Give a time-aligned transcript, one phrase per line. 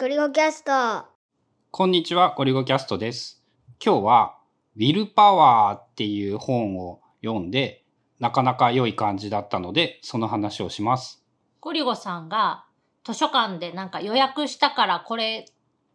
[0.00, 1.04] ゴリゴキャスト。
[1.70, 3.44] こんにちは、ゴリゴキャストです。
[3.84, 4.38] 今日は、
[4.74, 7.84] ウィルパワーっていう本を読んで、
[8.18, 11.22] なかなか良い感じだったので、その話をします。
[11.60, 12.64] ゴリゴさんが
[13.04, 15.44] 図書館でなんか予約したからこれ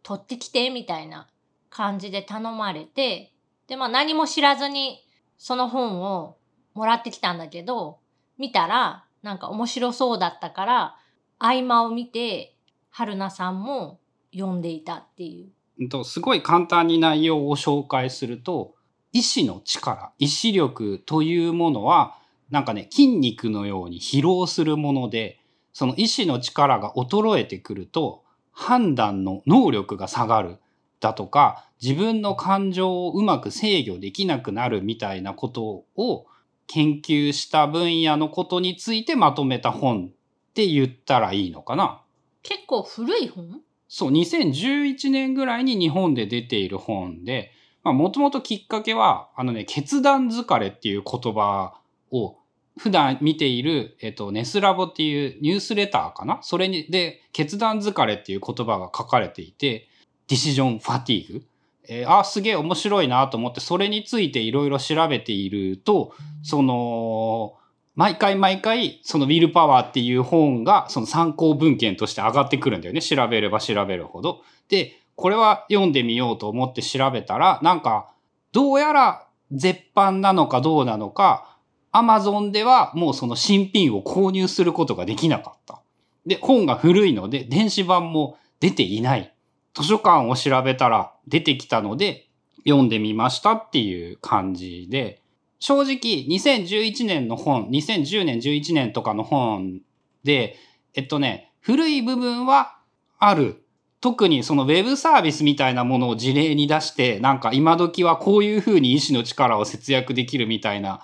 [0.04, 1.26] 取ってきてみたいな
[1.68, 3.32] 感じで頼まれて、
[3.66, 5.04] で、まあ何も知らずに
[5.36, 6.36] その本を
[6.74, 7.98] もらってきたんだけど、
[8.38, 10.96] 見たらなんか面白そうだったから、
[11.40, 12.55] 合間を見て、
[12.98, 14.00] 春菜さんも
[14.32, 15.46] 読んでいたってい
[15.78, 16.04] う。
[16.04, 18.74] すごい簡単に内容を紹介すると、
[19.12, 22.16] 意志の力、意志力というものは、
[22.48, 25.38] なんかね、筋肉のように疲労するもので、
[25.74, 30.56] その意志の力が衰えてくると、判断の能力が下がる
[30.98, 36.26] だとか、自分の感情をうまく制御できなくなるみたいなことを
[36.66, 42.00] 研究した分野のことについてまとめた本って言ったらいいのかな？
[42.48, 43.60] 結構古い本？
[43.88, 47.50] そう、2011年ぐらいに日本で出ている本で、
[47.82, 51.80] まあ、もともときっかけは、あのね、決断疲れっていう言葉
[52.10, 52.36] を
[52.78, 56.38] 普段見ている、えっと、ネスラボっていうニュースレターかな？
[56.42, 59.88] それに、で、決断疲れっていう言葉が書かれていて、
[60.28, 61.46] ディシジョンファティーグ。
[61.88, 67.54] えーあー、すげえ面白いなと思って、それについていろいろ調べていると、その、
[67.96, 73.00] 毎回毎回、そのウィルパワーっていう本が、その参考文献として上がってくるんだよね。
[73.00, 74.42] 調べれば調べるほど。
[74.68, 78.12] で、これは読んでみようと思って調べたら、なんか、
[78.52, 81.56] どうやら絶版なのかどうなのか、
[81.90, 85.80] アマゾンではもうその新品を購入することができなかった。
[86.26, 89.32] で、本が古いので、電子版も出ていない。
[89.74, 92.28] 図書館を調べたら出てきたので、
[92.66, 95.22] 読んでみましたっていう感じで、
[95.66, 99.80] 正直2011年の本、2010年11年とかの本
[100.22, 100.54] で、
[100.94, 102.78] えっとね、古い部分は
[103.18, 103.64] ある。
[104.00, 111.00] 特にそのウェブサービスみたいなものを事例に出して、なんか今時はこういうふうに意志の力を節約できるみたいな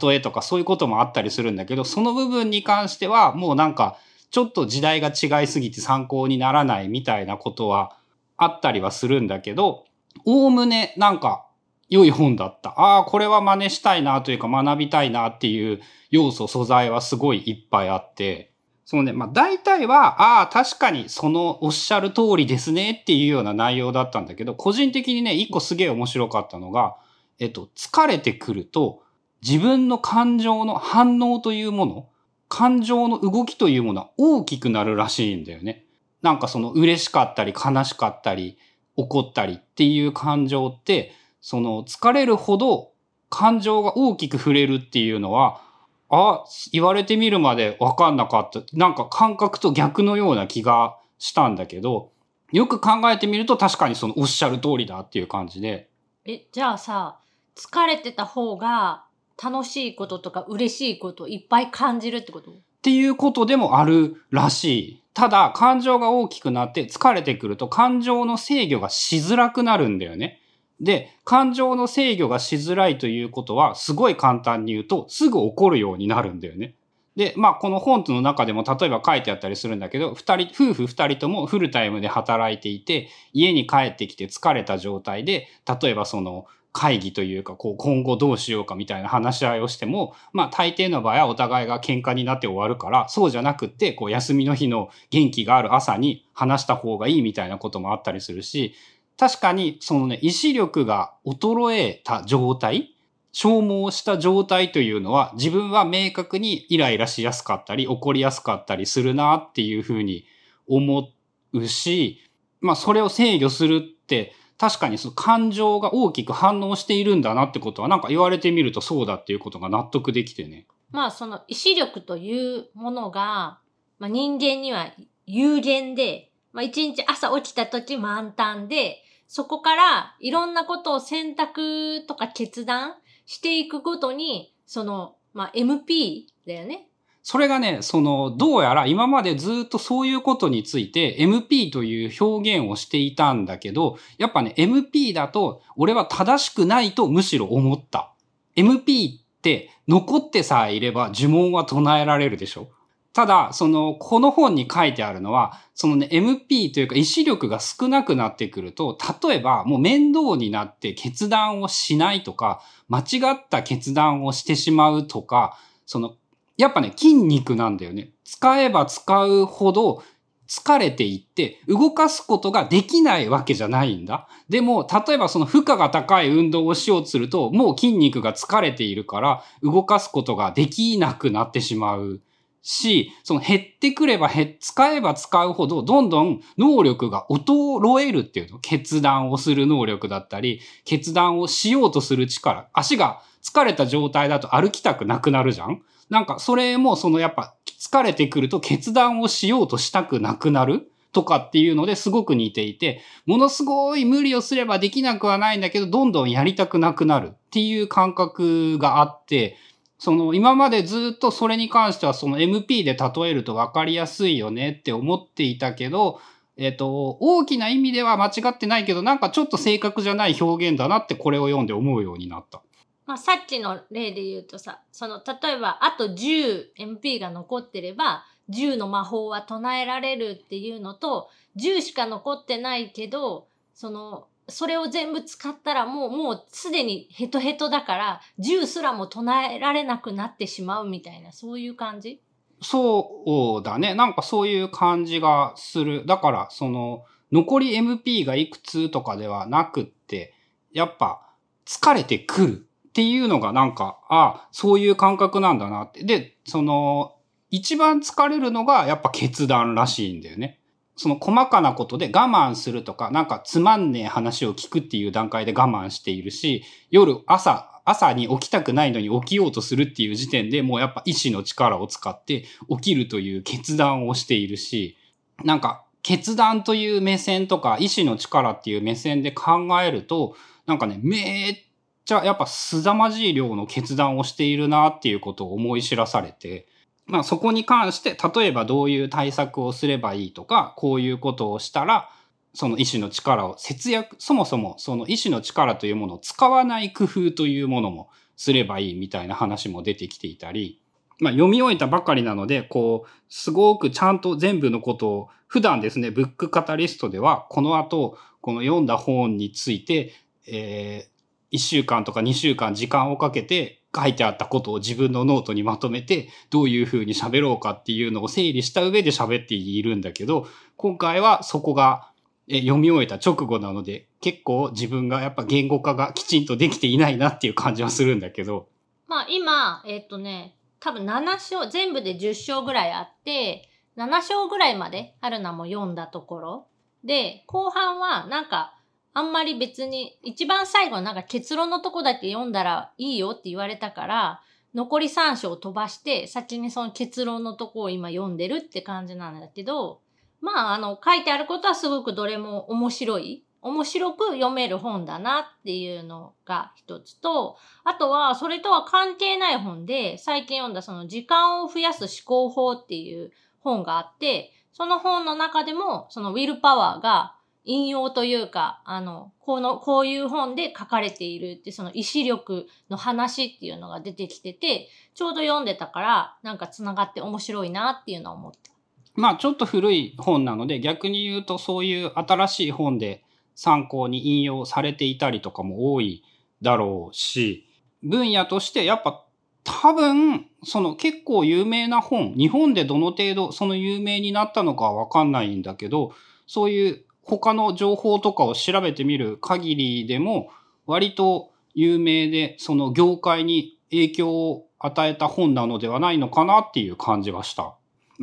[0.00, 3.98] 例えとかそういうこともあったりするんだけど、その部分に関してはもうなんか
[4.30, 7.94] ちょっと時代が違いすぎて参考にならないみたいなことは
[8.38, 9.84] あったりはするんだけど、
[10.24, 11.44] おおむねなんか
[11.88, 12.70] 良い本だった。
[12.70, 18.52] ああ、これは真似したいなというか学びたいなっていう要素、素材はすごいいっぱいあって、
[18.84, 26.96] そのね、まあ大体は、ああ、確かにそのおっしゃる通りですねっていうような内容だったんだけど、個人的にね、一個すげえ面白かったのが、
[27.38, 29.02] えっと、疲れてくると、
[29.46, 32.08] 自分の感情の反応というもの、
[32.48, 35.84] 感情の動きというものは大きくなるらしいんだよね。
[36.22, 38.58] なんかその嬉しかったり悲しかったり
[38.96, 41.12] 怒ったりっていう感情って、
[41.50, 42.92] その疲れるほど
[43.30, 45.62] 感情が大きく触れるっていうのは、
[46.10, 46.44] あ、
[46.74, 48.60] 言われてみるまで分かんなかった。
[48.74, 52.10] なんか感覚と逆のような気がしたんだけど、
[52.52, 55.88] よく考えてみると確かにそのおっしゃる通りだっていう感じで、
[56.26, 57.18] え、じゃあさ、
[57.56, 59.04] 疲れてた方が
[59.42, 62.50] 楽しいこととか嬉しいことをいっぱい感じるってこと？
[62.50, 65.02] っていうことでもあるらしい。
[65.14, 70.37] ただ、感情が大きくなって疲れてくると感情の制御がしづらくなるんだよね。
[70.80, 76.74] で、感情の制御がしづらいということは、すごい簡単に言うと、すぐ起こるようになるんだよね。
[77.16, 85.48] で、まあ、この本の中でも例えば書いてあったりするんだけど、二人、夫婦二人ともフルタイムで働いていて、家に帰ってきて疲れた状態で、
[85.82, 98.74] 例えばその、会議というか、こう、今後どうしようかみたいな話し合いをしても、まあ、大抵の場合はお互いが喧嘩になって終わるから、そうじゃなくって、こう、休みの日の元気がある朝に話した方がいいみたいなこともあったりするし、
[99.18, 102.94] 確かに、そのね、意志力が衰えた状態、
[103.32, 110.24] 消耗した状態というのは、自分は明確にイライラしやすかったり、怒りやすかったりするなっていうふうに
[110.68, 111.10] 思
[111.52, 112.22] うし、
[112.60, 120.66] まあ、それを制御するって、確かにその感情が大きく反応しているんだなってことは、なんか言われてみるとそうだっていうことが納得できてね。
[120.90, 123.60] まあその意志力というものが、
[123.98, 124.92] まあ、人間には
[125.26, 132.94] 有限で、まあ一日朝起きた時満タンで、そこからいろんなことを選択とか決断
[133.26, 136.88] していくごとに、その、まあ MP だよね。
[137.22, 148.14] それがね、その、どうやら今までずっとそういうことについて MP という表現をしていたんだけど、やっぱね、MP だと俺は正しくないとむしろ思った。
[148.56, 152.70] MP って残ってさえいれば呪文は唱えられるでしょ
[153.18, 158.96] ただ、その、この本に書いてあるのは、そのね、MP というか意志力が少なくなってくると、
[159.28, 163.02] 例えばもう面倒になって決断をしないとか、間違
[163.34, 166.14] った決断をしてしまうとか、その、
[166.56, 168.12] やっぱね、筋肉なんだよね。
[168.22, 170.04] 使えば使うほど
[170.48, 174.28] 疲れていって動かすことができないわけじゃないんだ。
[174.48, 182.20] でも、例えばその負荷が高い運動をしようとすると、もう筋肉が疲れているから動かすことができなくなってしまう
[182.62, 188.58] し、その減ってくれば減、使えば使うほど、どんどん能力が衰えるっていうの。
[188.58, 192.68] 決断をする能力だったり、決断をしようとする力。
[192.72, 209.56] 足が疲れた状態だと歩きたくなくなるじゃんなんか、それもそのやっぱ疲れてくると決断をしようとしたくなくなるとかっていうのですごく似ていて、ものすごい無理をすればできなくはないんだけど、どんどんやりたくなくなるっていう感覚があって、
[209.98, 216.20] その今までずっとそれに関してはその MP で例えると分かりやすいよねって思っていたけど、
[216.56, 222.62] えっ、と、大きな意味では間違ってないけど、なんかちょっと正確じゃない表現だなってこれを読んで思うようになった。
[223.06, 242.22] まあ、さっきの例で言うとさ、その、例えば、あと 10MP が残ってれば、10の魔法は唱えられるっていうのと、10しか残ってないけど、その、それを全部使ったらもう、もうすでにヘトヘトだから、10すらも唱えられなくなってしまうみたいな、そういう感じ？
[242.60, 243.94] そうだね。
[243.94, 246.06] なんかそういう感じがする。
[246.06, 250.34] だから、その、残り MP がいくつとかではなくって、
[250.72, 251.20] やっぱ
[251.66, 256.04] 疲れてくるっていうのがなんか、ああそういう感覚なんだなって。
[256.04, 257.16] で、その、
[257.50, 260.58] 一番疲れるのがやっぱ決断らしいんだよね。
[260.98, 274.96] その細かなことで我慢するとか、なんかつまんねえ話を聞くっていう段階で我慢しているし、夜、朝、朝に起きたくないのに起きようとするっていう時点でもうやっぱ意志の力を使って起きるという決断をしているし、
[275.44, 280.34] なんか決断という目線とか意志の力っていう目線で考えると、
[280.66, 281.56] なんかね、めっ
[282.04, 286.66] ちゃやっぱ凄まじい量の決断をしているなっていうことを思い知らされて、
[287.08, 292.10] まあそこに関して、例えばどういう対策をすればいいとか、こういうことをしたら、
[292.54, 300.82] その意志の力を節約、そもそもその意志の力というものを使わない工夫というものもすればいいみたいな話も出てきていたり、
[301.18, 310.12] まあ読み終えたばかりなので、こう、すごくちゃんと全部のことを、普段ですね、ブックカタリストでは、この後、この読んだ本について、
[310.46, 320.46] えー、1週間とか2週間時間をかけて書いてあったことを自分のノートにまとめて、どういうふうに喋ろうかっていうのを整理した上で喋っているんだけど、
[320.76, 322.10] 今回はそこが
[322.50, 328.68] 読み終えた直後なので、結構自分がやっぱ言語化がきちんとできていないなっていう感じはするんだけど。
[329.06, 336.66] まあ今、えっ、ー、とね、多分7章、全部で10章ぐらいあって、7章ぐらいまであるのも読んだところ。
[337.04, 338.77] で、後半はなんか
[339.18, 344.40] あんまり別に、一番最後なんか結論のとこだけ読んだらいいよって言われたから、
[344.76, 350.02] 残り3章飛ばして、先にその結論のとこを今読んでるって感じなんだけど、
[350.40, 353.44] まあ、あの、書いてあることはすごくどれも面白い。
[353.60, 367.34] 面白く読める本だなっていうのが一つと、あとはそれとは関係ない本で、最近読んだその時間を増やす思考法っていう本があって、その本の中でもそのウィルパワーが
[367.68, 378.72] 引用というか、あの、この、こういう本で書かれているって、その意志力の話っていうのが出てきてて、ちょうど読んでたから、なんか繋がって面白いなっていうのは思った。
[379.14, 383.22] まあちょっと古い本なので、逆に言うとそういう新しい本で
[383.54, 386.24] 参考に引用されていたりとかも多い
[386.62, 387.66] だろうし、
[388.02, 389.26] 分野としてやっぱ
[389.64, 396.12] 多分、その結構有名な本、日本でどの程度その有名になったのかはわかんないんだけど、
[396.46, 400.50] そういう他の情報とかを調べてみる限りでも、
[400.86, 407.74] 割と有名で、その業界に影響を与えた本なのではないのかなっていう感じがした。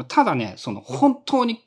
[0.07, 1.63] ただね、その本当に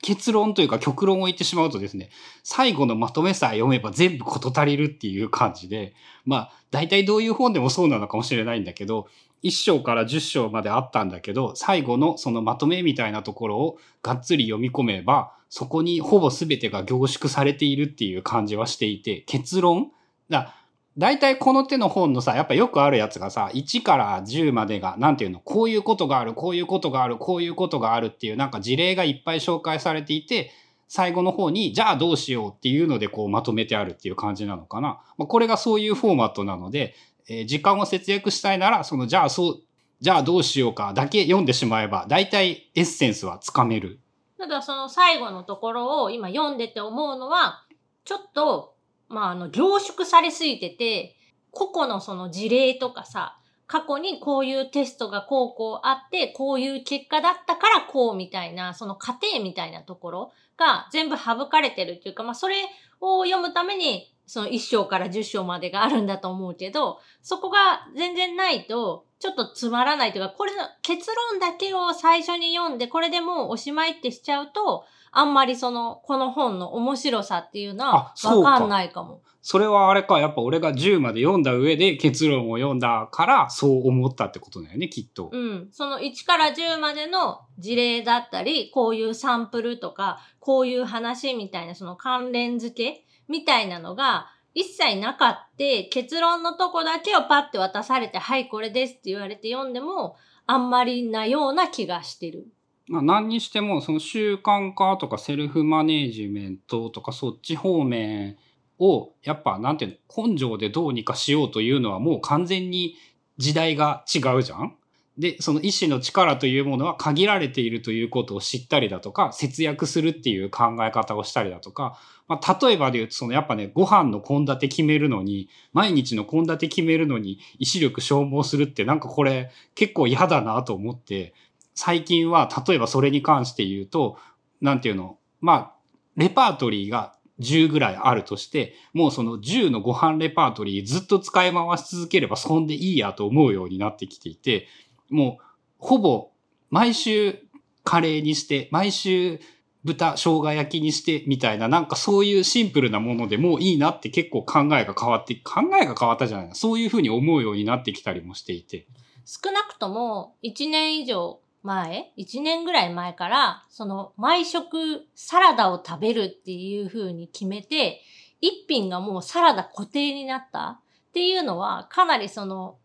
[0.00, 2.10] 結論というか極論を言ってしまうとですね、
[2.42, 5.92] 最後のまとめさえ読めば全部事足りるっていう感じで、
[6.24, 9.08] まあ、大体どういう本でもそうなのかもしれないんだけど、
[9.42, 19.90] 1章から10章まであったんだけど、最後のそのまとめみたいなところをがっつり読み込めば、そこにほぼ全てが凝縮されているっていう感じはしていて、結論？
[20.28, 20.54] だ
[20.98, 30.50] 大体この手の本のさ、やっぱよくあるやつがさ、1から10までが、なんていうの、こういうことがある、こういうことがある、こういうことがあるっていうなんか事例がいっぱい紹介されていて、
[30.88, 35.00] 最後の方に、じゃあどうしようっていうのでこうまとめてあるっていう感じなのかな。
[35.18, 36.94] まあ、これがそういうフォーマットなので、
[37.28, 39.62] えー、時間を節約したいなら、その、じゃあそう、
[40.00, 44.00] じゃあどうしようかだけ読んでしまえば、大体エッセンスはつかめる。
[44.38, 47.64] ただその最後のところを今読んでて思うのは、
[48.04, 48.76] ちょっと、
[49.08, 51.16] まあ、あの、凝縮されすぎてて、
[51.50, 62.54] 個々のその事例とかさ、過去にこういうテストがこうこうあって、こういう結果だったからこうみたいな、その過程みたいなところが全部省かれてるっていうか、まあそれ
[63.00, 79.22] を読むために、その1章から10章までがあるんだと思うけど、そこが全然ないと、ちょっとつまらないというか、これの結論だけを最初に読んで、これでもうおしまいってしちゃうと、あんまりその、この本の面白さっていうのはわかんないかも。
[79.40, 85.30] それはあれか、やっぱ俺が10まで読んだ上で結論を読んだからそう思ったってことだよね、きっと。
[85.32, 85.68] うん。
[85.72, 100.16] その1から10までの事例だったり、こういうサンプルとか、こういう話みたいな、その関連付けみたいなのが、一切なかって、結論のとこだけをパッて渡されて、はい、これですって言われて読んでも、
[100.46, 102.48] あんまりなような気がしてる。
[102.88, 108.38] まあ、何にしても、その習慣化とかセルフマネージメントとかそっち方面
[108.78, 112.96] を、やっぱなんていうの、根性でどうにかしようというのはもう完全に
[113.36, 114.74] 時代が違うじゃん？
[115.18, 121.98] で、その意志の力というものは限られているということを知ったりだとか、節約するっていう考え方をしたりだとか、
[122.28, 131.34] まあ、例えばで言うと、そのやっぱね、ご飯の献立決めるのに、毎日の献立決めるのに意志力消耗するってなんかこれ結構嫌だなと思って、
[131.74, 134.18] 最近は例えばそれに関して言うと、
[134.60, 135.72] なんていうの、まあ、
[136.16, 144.66] レパートリーが10ぐらいあるとして、もうその10のご飯レパートリーずっと使い回し続ければそんでいいやと思うようになってきていて、
[145.10, 145.44] もう
[145.78, 146.30] ほぼ
[146.70, 147.38] 毎週
[147.84, 149.40] カレーにして、毎週
[149.84, 156.54] 豚生姜焼きにしてみたいな、なんかそういうシンプルなものでもういいなって結構考えが変わって、考えが変わったじゃないな。
[156.54, 158.86] そういうふうに思うようになってきたりもしていて。
[159.24, 168.02] 少なくとも1年以上前、1年ぐらい前から、その毎食サラダを食べるっていう風に決めて、
[168.40, 172.77] 一品がもうサラダ固定になったっていうのは、かなりその、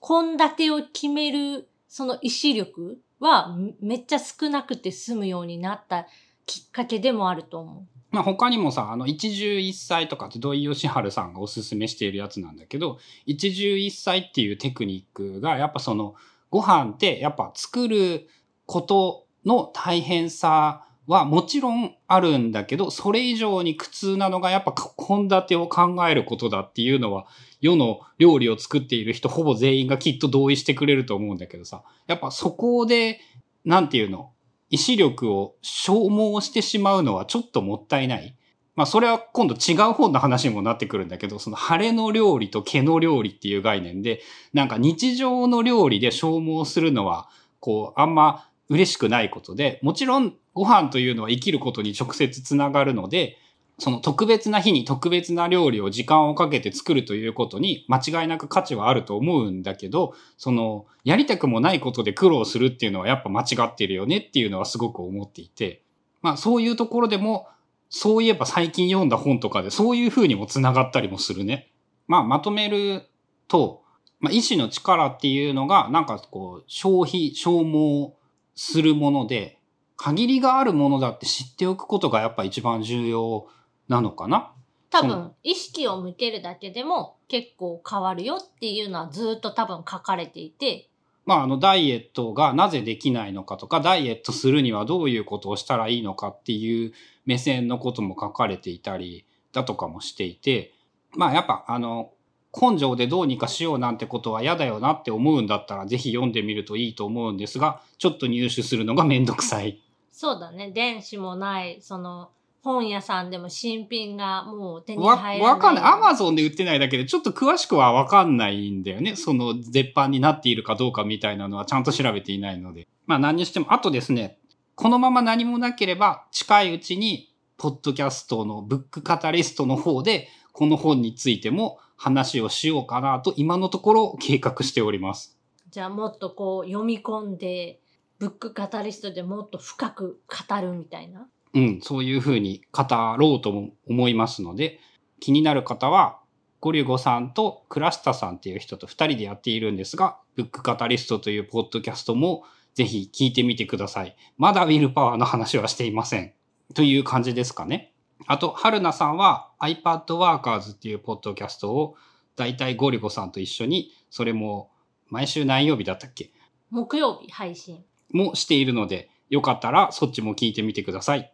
[0.00, 6.06] 献立を決めるその意志力はめっちゃ少なくて済むようになった
[6.46, 7.94] きっかけでもあると思う。
[8.10, 16.14] まあ他にもさ、あの、一汁一菜とかって土井善晴さんがおすすめしているやつなんだけど、一汁一菜っていうテクニックが、やっぱその、
[16.50, 18.28] ご飯ってやっぱ作る
[18.66, 27.26] ことの大変さはもちろんあるんだけど、それ以上に苦痛なのがやっぱ献立を考えることだっていうのは、
[27.60, 33.20] 世の料理を作っている人ほぼ全員がきっと同意してくれると思うんだけどさ、やっぱそこで、
[33.64, 34.32] なんていうの、
[34.70, 38.36] 意志力を消耗してしまうのはちょっともったいない。
[38.74, 44.20] まあそれは今度違う本の話にもなってくるんだけど、その晴れの料理と毛の料理っていう概念で、
[44.52, 47.28] なんか日常の料理で消耗するのは、
[47.60, 53.38] こう、あんま嬉しくないことで、もちろんご飯というのは生きることに直接つながるので、
[53.78, 65.82] その特別な日に特別な料理を時間をかけて作るということに間違いなく価値はあると思うんだけど、その、やりたくもないことで苦労するっていうのはやっぱ間違ってるよねっていうのはすごく思っていて、
[66.22, 67.48] まあそういうところでも、
[67.90, 71.70] そういえば最近読んだ本とかでそういう風にも繋がったりもするね。
[72.06, 73.02] まあまとめる
[73.48, 73.82] と、
[74.20, 78.12] まあ意志の力っていうのがなんかこう消費、消耗
[78.54, 79.58] するもので、
[79.96, 83.48] 限りがあるものだって知っておくことがやっぱ一番重要
[83.88, 84.52] なのかな？
[84.90, 90.88] そ多分、意識を向けるだけでも結構変わるよっていうのはずっと多分書かれていて、
[91.26, 96.92] まあ、あの、ダイエットがなぜできないのかとか、ダイエットするにはどういうことをしたらいいのかっていう
[97.24, 100.74] 目線のことも書かれていたりだとかもしていて、
[101.16, 102.12] まあ、やっぱ、あの、
[102.58, 109.80] 根性でどうにかしようなんてことは嫌だよなって思うんだったら、ぜひ読んでみるといいと思うんですが、ちょっと入手するのがめんどくさい。
[110.12, 112.30] そうだね、電子もない、その、
[112.62, 115.54] 本屋さんでも新品がもう手にわ、入らない。
[115.54, 115.84] わかんない。
[115.84, 119.16] アマゾンで売ってないだけで、ちょっと詳しくはわかんないんだよね。
[119.16, 122.86] その、絶版になっているかどうかみたいなのはちゃんと調べていないので。
[123.06, 124.38] まあ何にしても、あとですね、
[124.76, 135.38] このまま何もなければ、近いうちに、ポッドキャストのブックカタリストの方で、この本についても話をしようかなと、今のところ計画しております。
[135.70, 137.80] じゃあもっとこう読み込んで、
[138.18, 141.26] ブックカタリストでもっと深く語るみたいな。
[141.54, 142.84] うん、そういうふうに語
[143.18, 144.80] ろうとも思いますので、
[145.20, 146.20] 気になる方は、
[146.60, 154.16] ゴリュゴさんとクラスタさんっていう人と二人でやっているんですが、ブックカタリストというポッドキャストもぜひ聞いてみてください。
[154.36, 156.32] まだウィルパワーの話はしていません。
[156.74, 157.93] という感じですかね。
[158.26, 161.96] あと、春菜さんは iPad Workers っていうポッドキャストを、
[162.36, 164.70] だいたいゴリゴさんと一緒に、それも
[165.08, 166.32] 毎週何曜日だったっけ？
[166.70, 167.84] 木曜日配信。
[168.12, 171.33] もしているので、よかったらそっちも聞いてみてください。